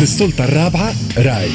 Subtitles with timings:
[0.00, 1.50] للسلطة الرابعة راي.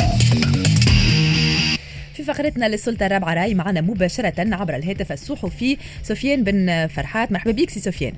[2.14, 7.32] في فقرتنا للسلطة الرابعة راي معنا مباشرة عبر الهاتف الصحفي سفيان بن فرحات.
[7.32, 8.14] مرحبا بك سي سفيان.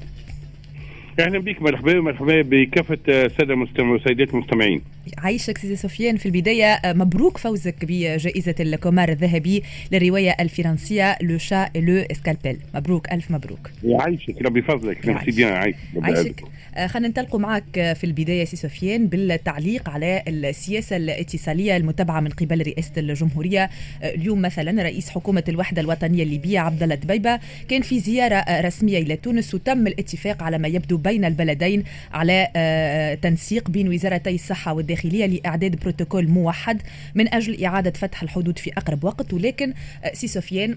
[1.19, 4.81] أهلا بك مرحبا مرحبا بكافة الساده المستمعين وسيدات المستمعين.
[5.17, 11.69] عايشك سيدي سفيان في البداية مبروك فوزك بجائزة الكومار الذهبي للرواية الفرنسية Le Chat et
[11.75, 13.69] le Scalpel مبروك ألف مبروك.
[13.83, 15.07] يعيشك ربي فضلك.
[15.07, 16.43] merci bien عايشك عايشك.
[16.85, 22.91] خلينا ننطلقوا معك في البداية سي سفيان بالتعليق على السياسة الاتصالية المتبعة من قبل رئاسة
[22.97, 23.69] الجمهورية.
[24.03, 29.15] اليوم مثلا رئيس حكومة الوحدة الوطنية الليبية عبد الله دبيبة كان في زيارة رسمية إلى
[29.15, 31.83] تونس وتم الاتفاق على ما يبدو بين البلدين
[32.13, 36.81] على تنسيق بين وزارتي الصحة والداخلية لإعداد بروتوكول موحد
[37.15, 39.33] من أجل إعادة فتح الحدود في أقرب وقت.
[39.33, 39.73] ولكن
[40.13, 40.75] سي سفيان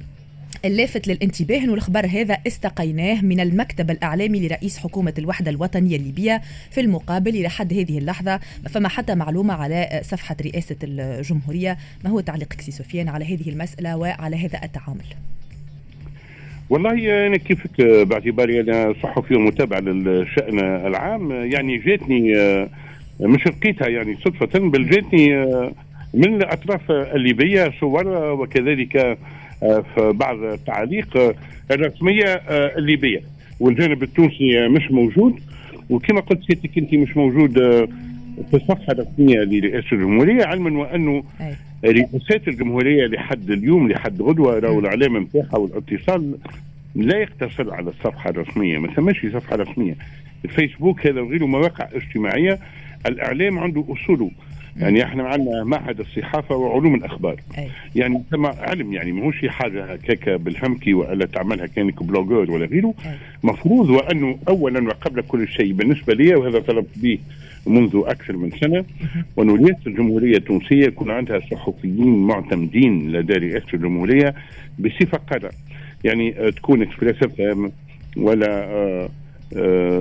[0.65, 6.81] اللافت للانتباه إنه الخبر هذا استقيناه من المكتب الإعلامي لرئيس حكومة الوحدة الوطنية الليبيه في
[6.81, 12.61] المقابل إلى حد هذه اللحظة فما حتى معلومة على صفحة رئاسة الجمهورية ما هو تعليقك
[12.61, 15.05] سي سفيان على هذه المسألة وعلى هذا التعامل؟
[16.71, 22.33] والله أنا كيفك باعتباري أنا صحفي ومتابع للشأن العام يعني جاتني
[23.21, 25.47] مش لقيتها يعني صدفة بل جاتني
[26.15, 29.19] من الأطراف الليبية صور وكذلك
[29.61, 31.35] في بعض التعاليق
[31.71, 32.35] الرسمية
[32.79, 33.21] الليبية
[33.61, 35.41] والجانب التونسي مش موجود.
[35.91, 37.53] وكما قلت سيادتك أنت مش موجود
[38.51, 41.25] في الصفحة الرسمية لرئاسة الجمهورية علما وأنه
[41.85, 46.35] رئاسات الجمهورية لحد اليوم لحد غدوة راهو الاعلام نتاعها والاتصال
[46.95, 49.95] لا يقتصر على الصفحة الرسمية ما ثماش صفحة رسمية.
[50.45, 52.59] الفيسبوك هذا وغيره مواقع اجتماعية.
[53.07, 54.31] الإعلام عنده أصوله
[54.79, 57.41] يعني إحنا عندنا معهد الصحافة وعلوم الأخبار.
[57.59, 57.69] أي.
[57.95, 62.95] يعني ثم علم يعني ماهوش حاجة هكاك بالهمكي ولا تعملها كأنك blogueur ولا غيره.
[63.43, 67.19] مفروض وأنه اولا وقبل كل شيء بالنسبة لي وهذا طلبت به
[67.67, 68.85] منذ أكثر من سنة
[69.37, 74.35] وانه رئاسه الجمهورية التونسية يكون عندها صحفيين معتمدين لدى رئاسه الجمهورية
[74.79, 75.51] بصفة قادره
[76.05, 77.17] يعني تكون إكسبريس
[78.17, 79.09] ولا آه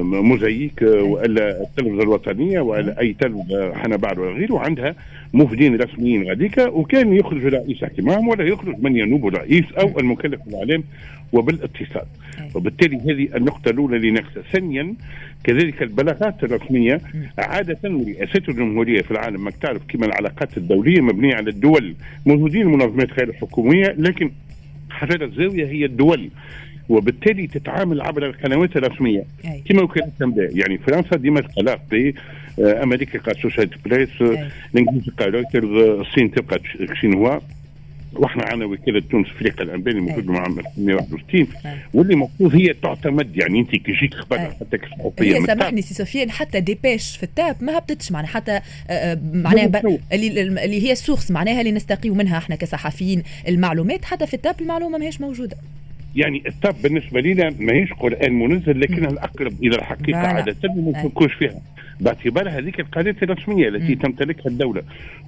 [0.01, 3.13] موزايك وألا التلفزة الوطنية وألا أي.
[3.13, 4.95] تلفزة حنبعل ولا غيره عندها
[5.33, 10.83] مفدين رسميين غاديك وكان يخرج رئيس احتمام ولا يخرج من ينوب الرئيس أو المكلف بالاعلام
[11.33, 12.05] وبالاتصال.
[12.55, 14.93] وبالتالي هذه النقطة الأولى لنقصها ثانيا
[15.43, 17.01] كذلك البلاغات الرسمية
[17.37, 19.43] عادة رئاسات الجمهورية في العالم.
[19.43, 21.95] ما تعرف كما العلاقات الدولية مبنية على الدول.
[22.25, 24.31] موجودين منظمات غير حكومية لكن
[24.89, 26.29] حجر الزاويه هي الدول.
[26.89, 29.23] وبالتالي تتعامل عبر القنوات الرسمية.
[29.65, 32.13] كما وكاله الانباء يعني فرنسا ديما تقلق ب
[32.59, 34.09] أمريكا قالت أسوشيتد بريس
[34.75, 35.69] الانجليزي قال رويترز
[35.99, 36.59] الصين تبقى
[37.01, 37.39] شينوا
[38.13, 41.47] وإحنا عندنا وكالة تونس أفريقيا الانباء اللي موجوده مع 1961
[41.93, 44.77] واللي المفروض هي تعتمد يعني أنت كي يجيك خبر حتى
[45.19, 48.59] هي سامحني سي سفيان حتى ديباش في التاب ما هبطتش معناها حتى
[49.33, 49.81] معناها
[50.13, 53.23] اللي اللي هي ال source معناها اللي نستقيو منها إحنا كصحفيين.
[53.47, 55.57] المعلومات حتى في التاب المعلومة ماهيش موجودة.
[56.15, 61.61] يعني التاب بالنسبة لنا ماهيش قرآن منزل لكنها الأقرب إلى الحقيقة عادة ما نفكوش فيها.
[61.99, 64.81] باعتبار هذيك القناه الرسمية التي تمتلكها الدولة.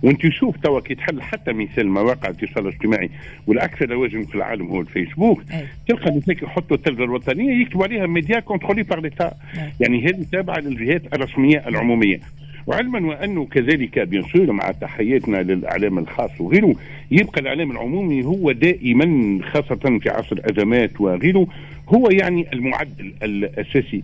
[0.03, 3.09] وأنت شوف توا كي تحل حتى مثال مواقع الاتصال الاجتماعي
[3.47, 5.43] والأكثر رواجا في العالم هو الفيسبوك.
[5.87, 9.31] تلقى الناس يحطوا التلفزة الوطنية يكتبوا عليها média contrôlé par l'État.
[9.79, 12.19] يعني هذه تابعة للجهات الرسمية العمومية.
[12.67, 16.75] وعلما وأنه كذلك بيان مع تحياتنا للإعلام الخاص وغيره
[17.11, 21.47] يبقى الإعلام العمومي هو دائما خاصة في عصر الأزمات وغيره
[21.89, 24.03] هو يعني المعدل الأساسي.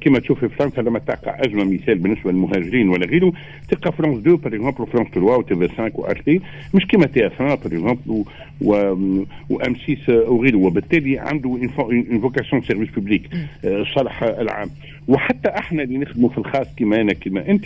[0.00, 3.32] كما تشوف في فرنسا لما تقع ازمه مثال بالنسبة للمهاجرين ولا غيره
[3.68, 6.40] تلقى فرانس 2 par exemple فرانس 3 و تي في 5 و ار تي
[6.74, 8.24] مش كما تي اف 1 par exemple
[8.60, 8.74] و
[9.66, 9.74] أم
[10.04, 11.68] 6 وغيره وبالتالي عنده une
[12.20, 13.22] vocation service public
[13.64, 14.70] الصالح العام.
[15.08, 17.64] وحتى إحنا اللي نخدموا في الخاص كما أنا كما أنت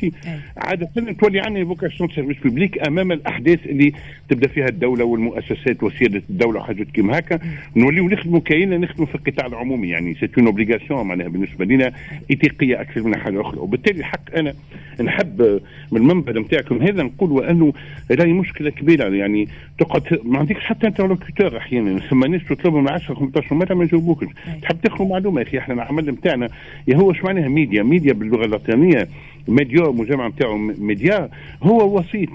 [0.56, 0.88] عادة
[1.20, 3.92] تولي عندنا vocation service public أمام الأحداث اللي
[4.28, 7.38] تبدأ فيها الدولة والمؤسسات وسيادة الدولة وحاجات كيما هكا.
[7.76, 11.92] نوليو نخدموا كاين نخدموا في القطاع العمومي يعني c'est une obligation معناها بالنسبة لنا
[12.30, 13.58] إيتيقية أكثر من حاجة أخرى.
[13.60, 14.54] وبالتالي حق أنا
[15.00, 15.60] نحب
[15.92, 17.72] من المنبر نتاعكم هذا نقول وأنه
[18.10, 19.08] راهي مشكلة كبيرة.
[19.08, 22.00] يعني تقعد ما عندكش حتى interlocuteur أحيانا.
[22.00, 24.26] ثم ناس تطلبوا من 10 15 مرة ما يجاوبوكش
[24.62, 26.48] تحب تاخذ معلومه يا أخي إحنا العمل نتاعنا
[26.88, 29.08] يا هو إيش معناها média média باللغة اللاتينية.
[29.48, 31.28] ميديا مجمع نتاعو ميديا
[31.62, 32.28] هو وسيط.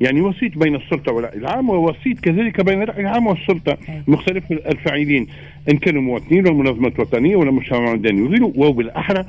[0.00, 3.76] يعني وسيط بين السلطة والراي العام ووسيط كذلك بين الرأي العام والسلطة.
[4.08, 5.26] مختلف الفاعلين
[5.70, 8.52] إن كانوا مواطنين ولا منظمات وطنية ولا مجتمع مدني وغيره.
[8.56, 9.24] وبالأحرى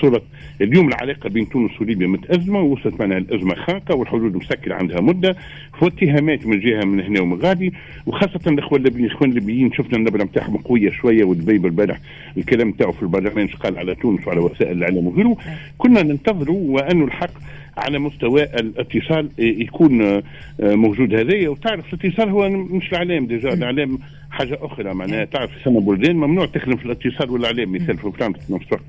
[0.00, 0.22] صوره
[0.60, 5.36] اليوم العلاقة بين تونس وليبيا متأزمة ووصلت معنا الأزمة خانقه والحدود مسكرة عندها مدة
[5.82, 7.72] واتهامات من جهة من هنا ومن غادي.
[8.06, 11.98] وخاصة الإخوان الليبيين الاخوان الليبيين شفنا النبرة نتاعهم قوية شوية ودبيب البارح
[12.38, 15.36] الكلام نتاعو في البرلمان قال على تونس وعلى وسائل الإعلام وغيره.
[15.78, 17.30] كنا ننتظروا وأن الحق
[17.76, 20.22] على مستوى الاتصال يكون
[20.60, 21.14] موجود.
[21.14, 23.98] هذايا وتعرف الاتصال هو مش الاعلام déjà الاعلام
[24.30, 24.94] حاجة أخرى.
[24.94, 28.66] معناها تعرف في ثمة بلدان ممنوع تخدم في الاتصال والاعلام مثال في فرنسا في نفس
[28.66, 28.84] الوقت.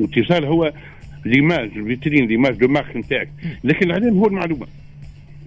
[0.00, 0.72] الاتصال هو
[1.24, 3.28] l'image ال vitrine l'image de marque نتاعك
[3.64, 4.66] لكن الاعلام هو المعلومة.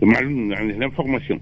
[0.04, 1.40] المعلومه يعني ال information.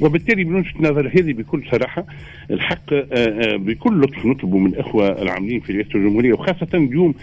[0.00, 2.06] وبالتالي من وجهه نظر هذه بكل صراحة.
[2.50, 7.14] الحق آه، آه، بكل لطف نطلب من الإخوة العاملين في رئاسة الجمهورية وخاصة اليوم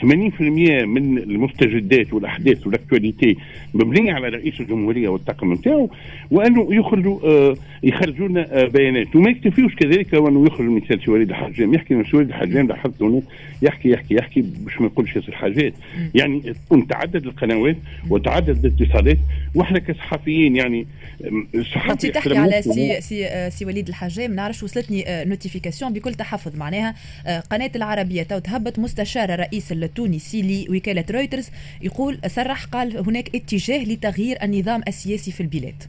[0.00, 3.36] 80% من المستجدات والأحداث وال actualité
[3.74, 5.90] مبنية على رئيس الجمهورية والطاقم نتاعو
[6.30, 9.16] وأنه يخرجوا آه، يخرجوا لنا بيانات.
[9.16, 13.22] وما يكتفيوش كذلك وانه يخرج مثال سي وليد الحجام يحكي من وليد الحجام لاحظت هنا
[13.62, 15.74] يحكي يحكي يحكي باش ما نقولش ياسر حاجات.
[16.14, 17.76] يعني تكون تعدد القنوات
[18.10, 19.18] وتعدد الاتصالات
[19.54, 20.86] وإحنا كصحفيين يعني
[21.54, 26.56] الصحفي تحكي على سي سي سي وليد الحجام نعرفش وصلتني notification بكل تحفظ.
[26.56, 26.94] معناها
[27.50, 31.48] قناة العربية تو تهبط مستشار رئيس التونسي لوكالة رويترز
[31.82, 35.82] يقول صرح قال هناك اتجاه لتغيير النظام السياسي في البلاد.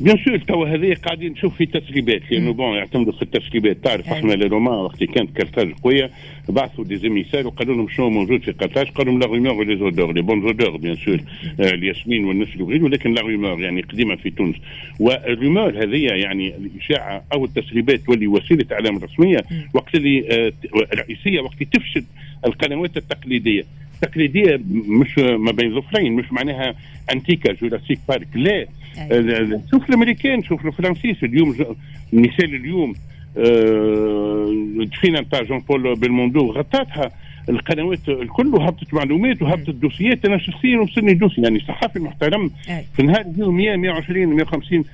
[0.00, 4.32] bien sûr توا هذه قاعدين نشوف في تسريبات لأنه bon يعتمدوا في التسريبات تعرف إحنا
[4.32, 6.10] les Romains وقت كانت كارتاج قويه
[6.48, 9.90] بعثوا des émissaires وقالوا لهم شنو موجود في كارتاج قالوا لهم la rumeur و les
[9.90, 11.18] odeurs les bonnes odeurs bien sûr
[11.60, 14.56] الياسمين والناس اللي ولكن la rumeur يعني قديمه في تونس
[15.00, 19.44] وال rumeur هذه يعني الاشاعه أو التسريبات تولي وسيله اعلام رسميه
[19.74, 20.52] وقت اللي
[20.94, 22.04] رئيسيه وقت تفسد
[22.46, 23.64] القنوات التقليديه
[24.02, 26.74] التقليديه مش ما بين ظفرين مش معناها
[27.12, 28.66] أنتيكا Jurassic Park لا.
[28.98, 29.62] أيوة.
[29.70, 31.56] شوف الأمريكان شوف الفرنسيس اليوم
[32.12, 32.94] مثال اليوم
[33.38, 34.54] آه،
[35.04, 37.10] نتاع Jean-Paul Belmondo غطاتها.
[37.48, 40.24] القنوات الكل وهبطت معلومات وهبطت dossierات.
[40.24, 42.50] أنا شخصيا وصلني dossier يعني صحافي محترم.
[42.94, 44.84] في النهار يجيو 100 120 150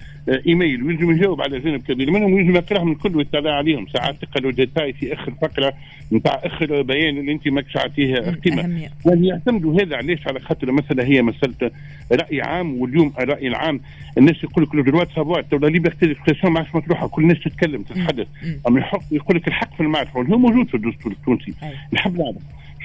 [0.47, 2.11] إيميل وينجم يجاوب على جانب كبير.
[2.11, 3.87] منهم وينجم يقراهم الكل ويطلع عليهم.
[3.87, 5.75] ساعات تقرأ détail في آخر فقرة
[6.13, 8.89] نتاع آخر بيان اللي أنت ماكش عطيه قيمة.
[9.07, 11.71] يعتمدوا هذا علاش على خاطر مثلا هي مسألة
[12.13, 13.81] رأي عام واليوم الرأي العام.
[14.19, 17.09] الناس يقول لك le droit savoir تو la liberté d'expression ما عادش مطروحة.
[17.09, 18.27] كل الناس تتكلم تتحدث.
[18.69, 21.55] أما يحط يقول لك الحق في المعرفة هو موجود في الدستور التونسي.
[21.93, 22.37] نحب نعرف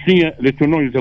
[0.06, 0.92] شنو هي les tenants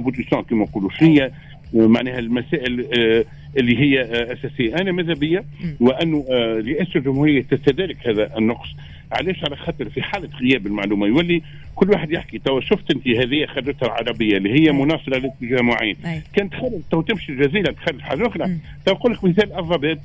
[0.51, 0.91] كما نقولوا.
[0.91, 1.31] شنو هي
[1.75, 3.25] معناها المسائل آه،
[3.57, 4.75] اللي هي آه، أساسية.
[4.75, 5.45] أنا ماذا بيا
[5.81, 8.69] وأنه آه، رئاسة الجمهورية تستدرك هذا النقص
[9.13, 11.07] علاش على خاطر في حالة غياب المعلومة.
[11.07, 11.43] يولي
[11.75, 15.97] كل واحد يحكي تو شفت أنت هذه خرجتها العربية اللي هي مناصرة لاتجاه معين.
[16.33, 18.45] كانت تخرج تو تمشي الجزيرة تخرج حاجة أخرى.
[18.87, 19.99] تو نقول لك مثال الضباب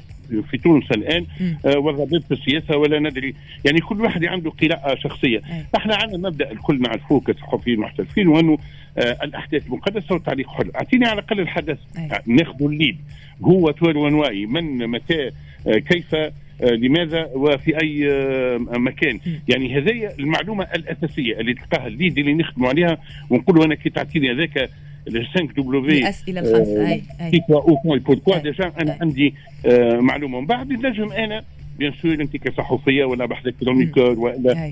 [0.52, 1.26] في تونس الآن
[1.66, 3.34] آه والضباب في السياسة ولا ندري.
[3.66, 5.42] يعني كل واحد عنده قراءة شخصية.
[5.76, 8.58] إحنا عندنا مبدأ الكل نعرفوه كصحفيين محترفين وأنه آه
[8.98, 11.78] الأحداث مقدسه والتعليق حر أعطيني على الأقل الحدث.
[12.26, 12.98] ناخذ الليد
[13.44, 15.32] هو تور ونواي من متى؟
[15.68, 16.32] آه كيف؟ آه،
[16.70, 19.20] لماذا؟ وفي أي آه، مكان.
[19.48, 22.98] يعني هذه المعلومة الأساسية اللي تلقاها الليد اللي نخدموا عليها.
[23.30, 24.70] ونقولوا أنا كي تعطيني هذاك
[25.08, 27.42] ال 5 دبليو الاسئله الخمسه أي أي.
[27.50, 29.34] بوركوا ديجا أنا عندي
[29.66, 30.40] آه، معلومة.
[30.40, 31.44] من بعد نجم أنا
[31.80, 34.72] bien sûr أنت كصحفيه ولا بحث chroniqueur ولا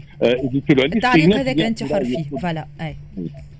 [0.69, 2.23] التعليق هذاك أنت حر فيه.
[2.23, 2.65] voilà.
[2.81, 2.95] أي.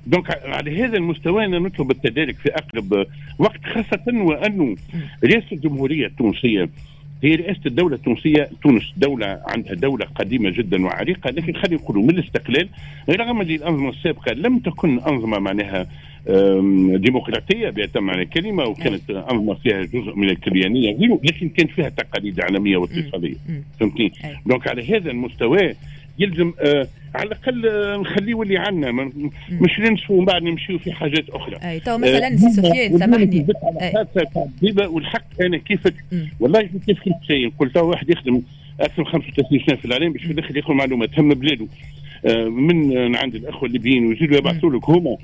[0.07, 3.05] donc على هذا المستوى أنا نطلب التدارك في أقرب
[3.39, 4.75] وقت خاصة وانه
[5.23, 6.69] رئاسة الجمهورية التونسية
[7.23, 12.09] هي رئاسة الدولة التونسية تونس دولة عندها دولة قديمة جدا وعريقة لكن خلينا نقولوا من
[12.09, 12.69] الاستقلال
[13.09, 15.87] رغم أن الأنظمة السابقة لم تكن أنظمة معناها
[16.97, 22.77] ديمقراطية بأتم معنى الكلمة وكانت أنظمة فيها جزء من الكليانية لكن كانت فيها تقاليد عالمية
[22.77, 23.35] واتصاليه
[23.79, 24.11] فهمتني؟
[24.45, 25.75] donc على هذا المستوى
[26.19, 28.91] يلزم آه على الأقل آه نخليه يولي عنا
[29.49, 31.55] مش ننسوا ومن بعد نمشيو في حاجات أخرى.
[31.69, 33.45] أي تو مثلا آه سي سفيان سامحني.
[34.33, 34.47] تاع
[34.87, 35.87] والحق أنا كيف
[36.39, 38.41] والله كيف كنت شيء؟ قلت واحد يخدم
[38.79, 41.09] أكثر من 35 سنة في الاعلام باش في الآخر ياخذ معلومات.
[41.09, 41.67] تهم بلاده.
[42.49, 45.17] من عند الأخوة الليبيين ويزيدوا يبعثوا لك هما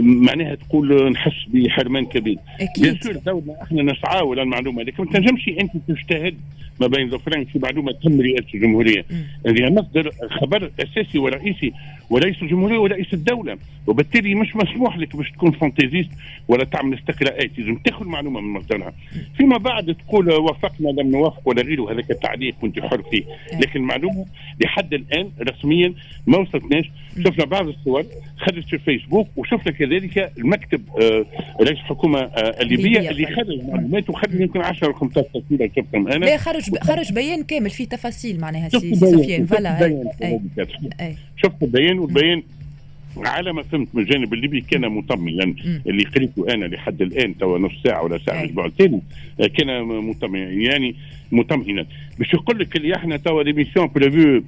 [0.00, 2.38] معناها تقول نحس بحرمان كبير.
[2.60, 3.22] أكيد.
[3.26, 6.34] دولة أحنا نسعى ولا المعلومة لكن ما تنجمش أنت تجتهد
[6.80, 9.04] ما بين ظفرين في معلومة تهم رئاسة الجمهورية.
[9.46, 11.72] اللي مصدر خبر أساسي ورئيسي.
[12.12, 13.58] ورئيس الجمهورية ورئيس الدولة.
[13.86, 16.10] وبالتالي مش مسموح لك باش تكون فانتيزيست
[16.48, 18.92] ولا تعمل استقراءات لازم تاخذ معلومة من مصدرها.
[19.36, 21.92] فيما بعد تقول وافقنا لم نوافق ولا غيره.
[21.92, 23.22] هذاك التعليق كنت حر فيه.
[23.60, 24.26] لكن المعلومة
[24.60, 25.94] لحد الآن رسميا
[26.26, 26.90] ما وصلتناش.
[27.24, 28.04] شفنا بعض الصور
[28.36, 31.26] خرجت في الفيسبوك وشفنا كذلك المكتب آه
[31.60, 36.24] رئيس الحكومة آه الليبية اللي خرج معلومات وخرج يمكن 10 أو 15 تصويره شفتهم أنا.
[36.24, 39.46] لا خرج خرج بيان كامل فيه تفاصيل معناها سي سفيان.
[39.46, 40.02] voilà
[41.42, 42.42] شفت البيان والبيان
[43.16, 45.54] على ما فهمت من الجانب الليبي كان مطمئنا.
[45.86, 49.02] اللي قريته أنا لحد الآن توا نص ساعة ولا ساعة الأسبوع الثاني
[49.56, 50.94] كان مطمئنا يعني
[51.32, 51.86] مطمئنا.
[52.18, 54.44] باش يقول لك اللي إحنا توا l'émission prévue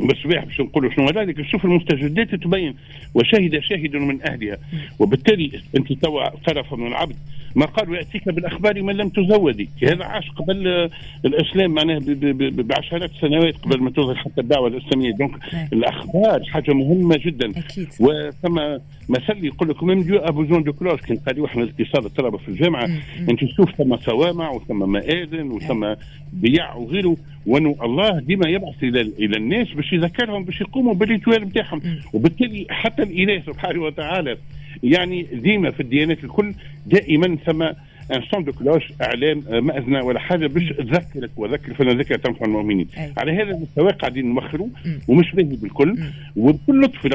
[0.00, 2.74] بالصباح باش نقولوا شنو ذلك تشوف المستجدات تبين
[3.14, 4.58] وشهد شاهد من أهلها.
[4.98, 7.16] وبالتالي أنت توا طرف من العبد
[7.54, 10.90] ما قالوا ياتيك بالأخبار من لم تزودي هذا عاش قبل
[11.24, 12.00] الإسلام معناه
[12.40, 15.12] بعشرات السنوات قبل ما تظهر حتى الدعوة الإسلامية.
[15.12, 15.32] donc
[15.72, 17.50] الأخبار حاجة مهمة جدا.
[17.58, 17.88] أكيد.
[18.00, 22.38] وثم مثل يقول لك même Dieu a besoin de cloches كان قالوا إحنا الاقتصاد الطلبة
[22.38, 22.88] في الجامعة.
[23.28, 25.94] أنت تشوف ثم صوامع وثم مآذن وثم
[26.32, 27.16] بيع وغيره.
[27.46, 31.82] وأنه الله ديما يبعث إلى إلى الناس باش يذكرهم باش يقوموا بال rituel نتاعهم
[32.12, 34.36] وبالتالي حتى الإله سبحانه وتعالى
[34.82, 36.54] يعني ديما في الديانات الكل
[36.86, 37.62] دائما ثم
[38.12, 42.88] un son de cloche إعلام مأذنة ولا حاجة باش تذكرك وذكر فإن الذكرى تنفع المؤمنين.
[43.16, 44.68] على هذا المستوى قاعدين نوخروا
[45.08, 45.98] ومش باهي بالكل.
[46.36, 47.06] وبكل لطف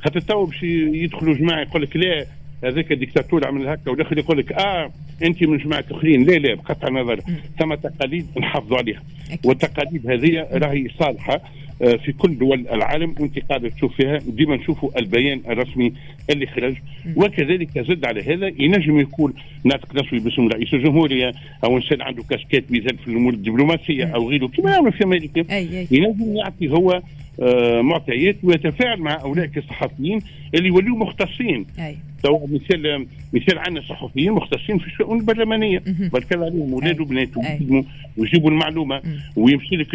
[0.00, 2.26] خاطر تو باش يدخلوا جماعة يقول لك لا
[2.64, 4.90] هذاك الدكتاتور عمل هكا وداخل يقول لك آه
[5.22, 6.26] أنت من جماعة الآخرين.
[6.26, 7.20] لا لا بقطع النظر
[7.58, 9.02] ثم تقاليد نحافظوا عليها.
[9.44, 11.40] والتقاليد هذه راهي صالحة
[11.82, 14.18] آه، في كل دول العالم وأنت قاعدة تشوف فيها.
[14.26, 15.92] ديما نشوفوا البيان الرسمي
[16.30, 16.74] اللي خرج.
[17.16, 19.32] وكذلك زد على هذا ينجم يكون
[19.64, 21.32] ناطق رسمي باسم رئيس الجمهورية
[21.64, 25.44] أو إنسان عنده كاسكيت ميزان في الأمور الدبلوماسية أو غيره كما يعمل في أمريكا.
[25.90, 27.02] ينجم يعطي هو
[27.82, 30.18] معطيات ويتفاعل مع أولئك الصحفيين
[30.54, 31.66] اللي يوليوا مختصين.
[32.22, 35.82] تو مثال مثال عندنا صحفيين مختصين في الشؤون البرلمانية.
[36.12, 37.28] بركز عليهم أولاد وبنات
[38.16, 39.02] ويجيبوا المعلومة.
[39.36, 39.94] ويمشي لك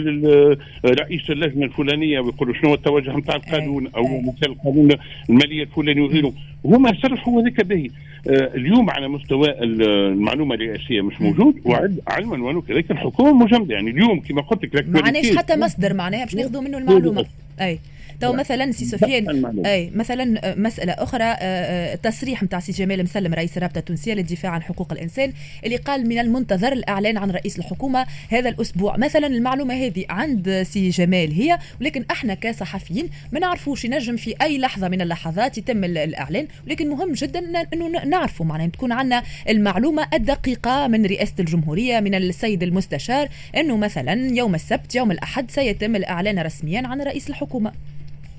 [0.85, 4.89] رئيس اللجنة الفلانية ويقول شنو التوجه نتاع القانون أو مثال القانون
[5.29, 6.33] المالية الفلاني وغيره.
[6.63, 7.87] وهما صرحوا هذاك باهي
[8.29, 11.55] آه، اليوم على مستوى المعلومة الرئاسية مش موجود.
[11.65, 16.35] وعلما وأنه كذلك الحكومة مجمده يعني اليوم كما قلت لك معناش حتى مصدر معناها باش
[16.35, 17.25] ناخذوا منه المعلومة.
[17.61, 17.79] اي
[18.21, 23.03] تو مثلا سي سفيان أي مثلا آه، مسألة أخرى آه، آه، تصريح نتاع سي جمال
[23.03, 25.33] مسلم رئيس الرابطه التونسيه للدفاع عن حقوق الإنسان
[25.65, 28.97] اللي قال من المنتظر الإعلان عن رئيس الحكومة هذا الأسبوع.
[28.97, 34.57] مثلا المعلومة هذه عند سي جمال هي ولكن إحنا كصحفيين ما نعرفوش ينجم في أي
[34.57, 40.87] لحظة من اللحظات يتم الإعلان ولكن مهم جدا إنه نعرفوا معناها تكون عندنا المعلومة الدقيقة
[40.87, 46.87] من رئاسة الجمهورية من السيد المستشار إنه مثلا يوم السبت يوم الأحد سيتم الإعلان رسميا
[46.87, 47.71] عن رئيس الحكومة.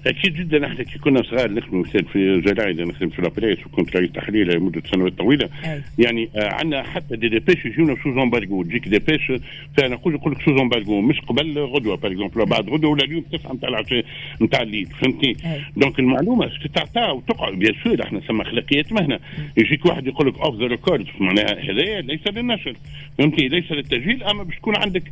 [0.07, 3.97] أكيد جدا إحنا كي كنا صغار نخدموا مثال في جرايد نخدم في La Presse وكنت
[3.97, 5.83] رئيس تحرير لمده سنوات طويله أي.
[5.99, 9.33] يعني آه عندنا حتى des dépêches يجونا sous embargo تجيك dépêche
[9.77, 13.23] فانا نقول يقول لك sous embargo مش قبل غدوه par exemple بعد غدوه ولا اليوم
[13.23, 14.05] 9 نتاع العشاء
[14.43, 15.37] نتاع الليل فهمتني
[15.77, 19.19] donc المعلومه تعطى وتقع bien sûr إحنا نسمى اخلاقيات مهنه
[19.57, 22.75] يجيك واحد يقول لك off the record معناها هذايا ليس للنشر
[23.19, 25.03] فهمتني ليس للتسجيل اما باش تكون عندك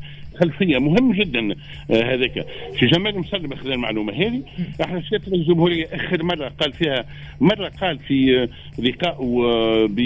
[0.40, 0.78] خلفية.
[0.78, 1.54] مهم جدا
[1.90, 2.46] آه هذاك.
[2.78, 4.42] سي جمال مسلم أخذ المعلومة هذه.
[4.82, 7.04] إحنا سياده الجمهورية آخر مرة قال فيها
[7.40, 8.48] مرة قال في آه،
[8.82, 9.98] لقاء آه، ب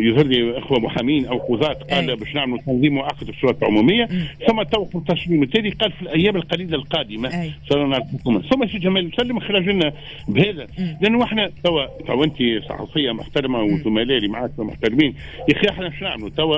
[0.00, 4.08] يظهر لي أخوة محامين أو قضاة قال باش نعملوا تنظيم في الشرطه العموميه
[4.48, 9.40] ثم توقف التصميم التالي قال في الأيام القليلة القادمة صرنا الحكومة ثم سي جمال مسلم
[9.40, 9.92] خرج لنا
[10.28, 10.66] بهذا.
[11.02, 12.36] لأنه إحنا توا توا أنت
[12.68, 15.14] صحفية محترمة وزملاء اللي معك محترمين.
[15.48, 16.56] يا أخي إحنا شو نعملوا توا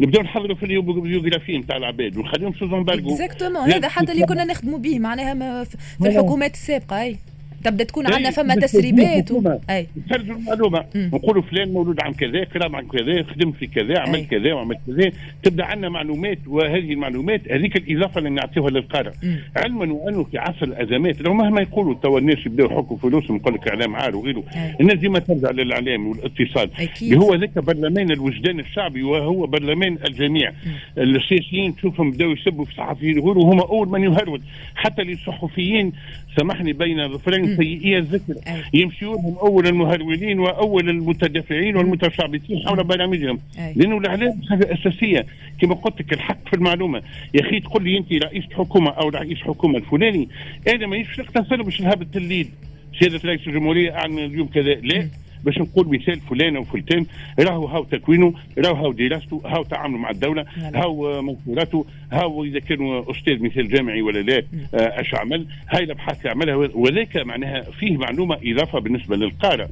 [0.00, 4.44] نبداو نحضروا في ال biographie نتاع العباد ونخليهم sous embargo exactement هذا حتى اللي كنا
[4.44, 7.16] نخدموا به معناها في الحكومات السابقة أي.
[7.64, 9.58] تبدا تكون عندنا فما تسريبات و...
[9.70, 9.86] أي.
[9.96, 14.52] نخرجوا المعلومه نقولوا فلان مولود عن كذا كلام عن كذا خدم في كذا عمل كذا
[14.52, 15.12] وعمل كذا.
[15.42, 19.12] تبدأ عندنا معلومات وهذه المعلومات هذيك الإضافة اللي نعطيوها للقارئ.
[19.56, 23.68] علما وأنه في عصر الأزمات لو مهما يقولوا توا الناس يبداو يحكوا فلوسهم يقول لك
[23.68, 24.44] إعلام عار وغيره
[24.80, 26.70] الناس ديما ترجع للإعلام والاتصال.
[27.02, 30.52] اللي هو ذاك برلمان الوجدان الشعبي وهو برلمان الجميع.
[30.98, 34.40] السياسيين تشوفهم بداوا يسبوا في صحفيين وغيره هم أول من يهرول
[34.74, 35.92] حتى للصحفيين
[36.36, 38.34] سامحني بين ظفرين سيئي الذكر
[38.74, 43.38] يمشيون هم أول المهرولين وأول المتدافعين والمتشعبطين حول برامجهم.
[43.76, 45.26] لأنه الأعلام حاجة أساسية.
[45.60, 47.02] كما قلت لك الحق في المعلومة.
[47.34, 50.28] يا أخي تقول لي أنت رئيس حكومة أو رئيس حكومة الفلاني
[50.68, 52.50] أنا ما يفرق نقتصر باش نهبط ال lead.
[52.98, 54.74] سياده رئيس الجمهورية أعلن اليوم كذا.
[54.74, 55.08] لا.
[55.44, 57.06] باش نقول مثال فلان أو فلتان
[57.40, 60.44] راهو هاو تكوينه راهو هاو دراسته هاو تعامله مع الدولة.
[60.74, 64.42] هاو منشوراته هاو إذا كان أستاذ مثال جامعي ولا لا
[64.74, 69.66] آه، أش عمل هاي الأبحاث اللي عملها وذاك معناها فيه معلومة إضافة بالنسبة للقارئ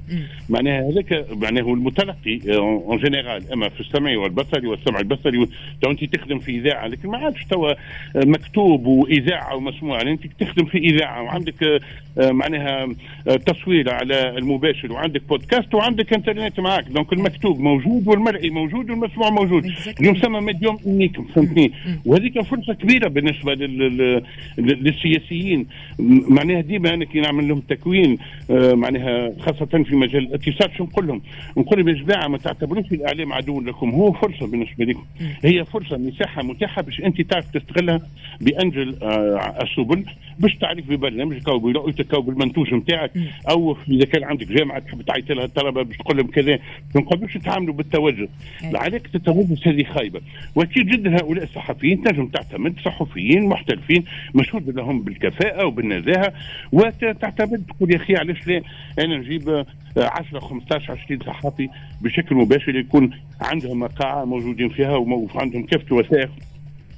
[0.48, 5.48] معناها هذاك معناه المتلقي en آه، général أما في السمع والبصري والسمع البصري
[5.82, 7.76] تو أنت تخدم في إذاعة لكن ما عادش توا آه،
[8.16, 11.80] مكتوب وإذاعة ومسموع يعني أنت تخدم في إذاعة وعندك
[12.16, 12.88] معناها
[13.46, 19.30] تصوير على المباشر وعندك podcast podcast وعندك انترنت معك donc المكتوب موجود والمرئي موجود والمسموع
[19.30, 19.64] موجود.
[20.00, 21.72] اليوم سما ميديوم انيكم فهمتني؟
[22.06, 23.78] وهذيك فرصة كبيرة بالنسبة لل...
[23.78, 24.22] لل...
[24.58, 25.66] للسياسيين.
[26.28, 28.18] معناها ديما أنا كي نعمل لهم تكوين
[28.50, 31.22] آه، معناها خاصة في مجال الاتصال شو نقول لهم؟
[31.56, 33.90] نقول لهم يا جماعة ما تعتبروش الإعلام عدو لكم.
[33.90, 35.04] هو فرصة بالنسبة لكم.
[35.44, 38.00] هي فرصة مساحة متاحة باش أنت تعرف تستغلها
[38.40, 40.04] بأنجل آه، السبل
[40.38, 43.10] باش تعرف ببرنامجك أو برؤيتك أو بالمنتوج نتاعك
[43.50, 46.58] أو إذا كان عندك جامعة تحب تعيط لها الطلبه باش تقول لهم كذا
[46.94, 48.28] ما نقعدوش نتعاملوا بالتوجه؟
[48.64, 48.70] أي.
[48.70, 50.20] العلاقه التوجه هذه خايبة.
[50.54, 54.04] واكيد جدا هؤلاء الصحفيين تنجم تعتمد صحفيين محترفين
[54.34, 56.32] مشهود لهم بالكفاءة وبالنزاهة
[56.72, 58.62] وتعتمد تقول يا أخي علاش لا؟
[58.98, 59.66] أنا نجيب آه،
[59.96, 61.68] 10 15 20 صحفي
[62.00, 66.30] بشكل مباشر يكون عندهم قاعه موجودين فيها وعندهم كافة الوثائق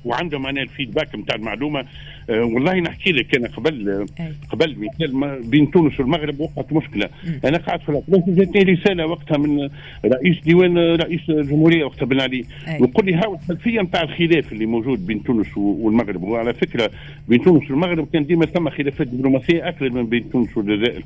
[0.04, 1.84] وعندهم معناها الفيدباك نتاع المعلومة.
[2.30, 3.88] آه والله نحكي لك أنا قبل
[4.20, 4.32] آه.
[4.50, 7.08] قبل مثال بين تونس والمغرب وقعت مشكلة.
[7.44, 9.68] أنا قاعد في الأطراف جاتني رسالة وقتها من
[10.04, 12.44] رئيس ديوان رئيس الجمهورية وقتها بن علي.
[12.80, 16.23] ويقول لي هاو الخلفية نتاع الخلاف اللي موجود بين تونس والمغرب.
[16.23, 16.90] وعلى فكرة
[17.28, 21.02] بين تونس والمغرب كان ديما ثم خلافات دبلوماسية أكثر من بين تونس والجزائر.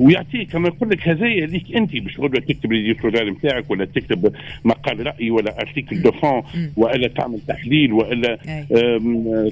[0.00, 4.32] ويعطيك كما يقول لك هذايا ليك أنت باش غدوه تكتب ال éditorial نتاعك ولا تكتب
[4.64, 6.42] مقال رأي ولا article de fond
[6.76, 8.38] والا تعمل تحليل والا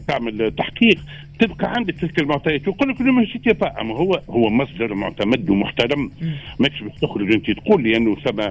[0.08, 0.98] تعمل تحقيق
[1.38, 2.62] تبقى عندك تلك المعطيات.
[2.62, 6.10] يقول لك ما citez pas أما هو هو مصدر معتمد ومحترم.
[6.58, 8.42] ماكش باش تخرج أنت تقول لأنه ثم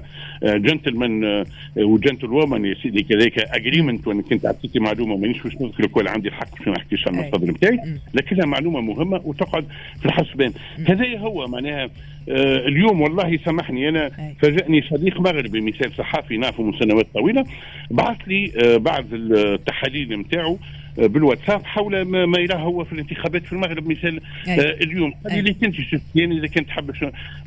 [0.43, 1.43] جنتلمان
[1.77, 5.17] و gentlewoman يا سيدي كذلك agreement وأنا كنت اعطيك معلومة.
[5.17, 7.21] مانيش باش نذكر لك ولا عندي الحق باش ما نحكيش عن أي.
[7.21, 7.79] المصادر نتاعي
[8.13, 9.65] لكنها معلومة مهمة وتقعد
[9.99, 10.53] في الحسبان.
[10.87, 11.89] هذا هو معناها
[12.29, 14.09] آه، اليوم والله سامحني أنا.
[14.41, 17.45] فاجأني صديق مغربي مثال صحافي نعرفه من سنوات طويلة
[17.91, 20.57] بعث لي آه، بعض التحاليل نتاعو
[20.97, 23.87] بالواتساب حول ما, يراه هو في الانتخابات في المغرب.
[23.87, 24.19] مثال.
[24.47, 24.51] آه
[24.83, 25.13] اليوم.
[25.23, 25.41] قال أي.
[25.41, 26.91] لي ليك انت شفت يعني إذا كنت تحب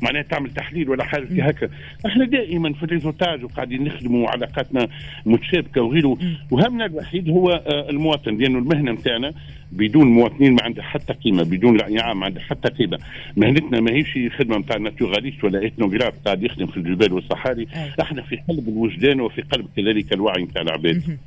[0.01, 1.69] معناها تعمل تحليل ولا حاجة كي هكا.
[2.05, 4.87] إحنا دائما في ال réseautage وقاعدين نخدموا علاقاتنا
[5.25, 6.17] متشابكة وغيره.
[6.51, 8.37] وهمنا الوحيد هو آه المواطن.
[8.37, 9.33] لأنه المهنة نتاعنا
[9.71, 12.99] بدون مواطنين ما عندها حتى قيمة بدون رأي عام ما عندها حتى قيمة.
[13.37, 17.67] مهنتنا ماهيش خدمة نتاع naturaliste ولا ethnographe قاعد يخدم في الجبال والصحاري.
[18.01, 21.17] إحنا في قلب الوجدان وفي قلب كذلك الوعي نتاع العباد.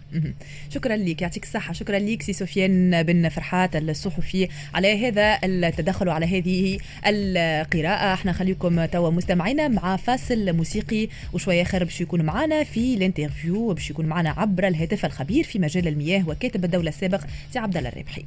[0.71, 1.23] شكرا لك.
[1.23, 1.73] يعطيك الصحة.
[1.73, 2.14] شكرا لك.
[2.23, 4.49] سي سفيان بن فرحات الصحفي.
[4.75, 11.85] على هذا التدخل وعلى هذه القراءة إحنا خليكم توا مستمعينا مع فاصل موسيقي وشوية آخر
[11.85, 16.29] باش يكون معنا في ال interview باش يكون معنا عبر الهاتف الخبير في مجال المياه
[16.29, 17.21] وكاتب الدولة السابق
[17.53, 18.25] سي عبد الله الربحي.